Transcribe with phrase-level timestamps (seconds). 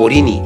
[0.00, 0.40] 奥 o 尼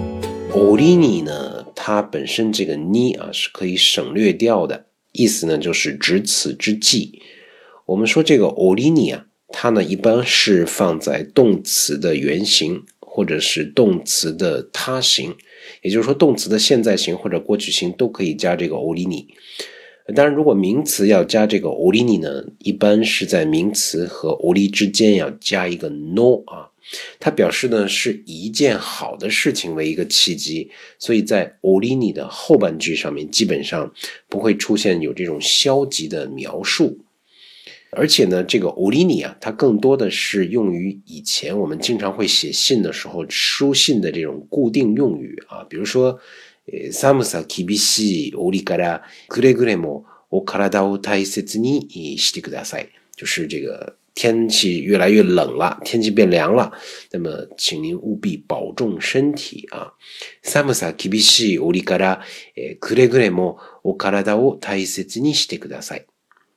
[0.55, 1.63] ，i n 尼呢？
[1.75, 7.21] 它本身这个尼啊是可以省略掉的，意思呢就是只此之际。
[7.85, 15.35] 我们说这个 i n 尼啊，它呢一般是放在动词的原形或者是动词的他形，
[15.83, 19.29] 也就是说动词的现在形或者过去形都可以加这个 i n 尼。
[20.17, 26.72] 当然，如果名词要加这个 i n 尼呢，一般是在名词和奥利之间要加一个 no 啊。
[27.21, 33.93] 他表示呢，是一件好的事情为一个契机，所以在 “ori ni” 的后半句上面，基本上
[34.29, 36.99] 不会出现有这种消极的描述。
[37.91, 46.19] 而且呢，这个 “ori ni” 啊，它更多的是用于以前我们经常会写信的时候，书信的这种固定用语啊，比如说
[46.91, 51.81] “samusa kibishi ori kara kure kure mo o kara o t a i z ni
[52.19, 54.02] s h i k a a 就是这个。
[54.15, 56.73] 天气越来越冷了，天气变凉了，
[57.13, 59.93] 那么请您务必保重身体啊！
[60.43, 62.21] 寒さ厳しい折から、
[62.57, 66.07] えくれぐれもお体を大切にしてください。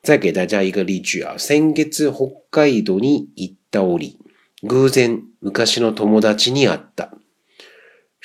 [0.03, 4.17] 再给大家一个例句啊，先月北海道に行った折、
[4.63, 7.11] 偶然昔の友達に会った。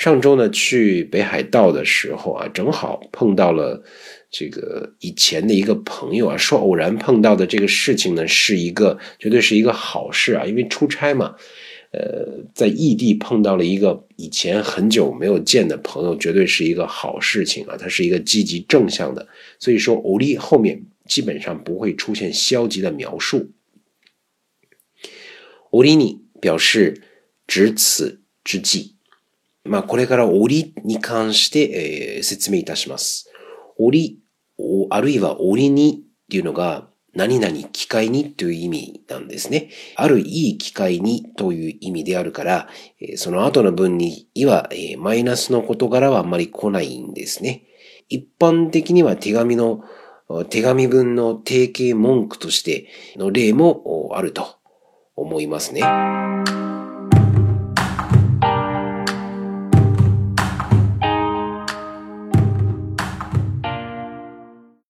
[0.01, 3.84] 上周呢，去北海道的时候啊，正好碰到了
[4.31, 11.34] 这个以前的一个朋友啊，说偶然碰到的这个事情呢，是一个绝对是一个好事啊，因为出差嘛，
[11.92, 23.51] 呃，在异地碰到了一个以前很久没有见的朋友，绝对是一个好事情啊，它是一个积极正向的，所以说欧力后面基本上不会出现消极的描述。
[25.73, 27.03] 欧力尼表示，
[27.47, 28.97] 值此之际。
[29.64, 33.30] まあ、これから折に関して、えー、説明いたします。
[33.78, 34.19] 折、
[34.89, 39.70] あるいは折にっていうのが、何々機械にという意味なんですね。
[39.97, 42.69] あるいい機械にという意味であるから、
[43.17, 47.64] その後の文に、いは、マイナスの事柄はあんまり来ないんですね。
[48.08, 49.83] 一般的には手紙の、
[50.51, 52.86] 手紙文の定型文句として
[53.17, 54.46] の例もあると
[55.17, 56.30] 思いますね。